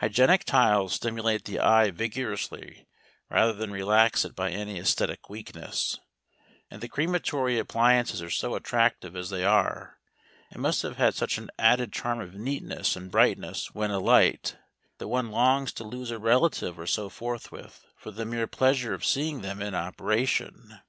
Hygienic 0.00 0.44
tiles 0.44 0.92
stimulate 0.92 1.46
the 1.46 1.58
eye 1.58 1.90
vigorously 1.90 2.86
rather 3.30 3.54
than 3.54 3.70
relax 3.72 4.22
it 4.22 4.36
by 4.36 4.50
any 4.50 4.78
æsthetic 4.78 5.30
weakness; 5.30 5.98
and 6.70 6.82
the 6.82 6.90
crematory 6.90 7.58
appliances 7.58 8.20
are 8.20 8.28
so 8.28 8.54
attractive 8.54 9.16
as 9.16 9.30
they 9.30 9.44
are, 9.46 9.98
and 10.50 10.60
must 10.60 10.82
have 10.82 11.16
such 11.16 11.38
an 11.38 11.48
added 11.58 11.90
charm 11.90 12.20
of 12.20 12.34
neatness 12.34 12.96
and 12.96 13.10
brightness 13.10 13.74
when 13.74 13.90
alight, 13.90 14.58
that 14.98 15.08
one 15.08 15.30
longs 15.30 15.72
to 15.72 15.84
lose 15.84 16.10
a 16.10 16.18
relative 16.18 16.78
or 16.78 16.86
so 16.86 17.08
forthwith, 17.08 17.86
for 17.96 18.10
the 18.10 18.26
mere 18.26 18.46
pleasure 18.46 18.92
of 18.92 19.06
seeing 19.06 19.40
them 19.40 19.62
in 19.62 19.74
operation. 19.74 20.80